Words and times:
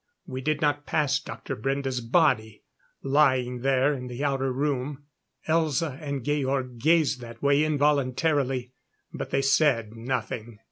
We 0.25 0.41
did 0.41 0.61
not 0.61 0.87
pass 0.87 1.19
Dr. 1.19 1.55
Brende's 1.55 2.01
body, 2.01 2.63
lying 3.03 3.59
there 3.59 3.93
in 3.93 4.07
the 4.07 4.23
outer 4.23 4.51
room. 4.51 5.03
Elza 5.47 5.99
and 6.01 6.23
Georg 6.25 6.79
gazed 6.79 7.21
that 7.21 7.43
way 7.43 7.63
involuntarily; 7.63 8.71
but 9.13 9.29
they 9.29 9.43
said 9.43 9.95
nothing. 9.95 10.57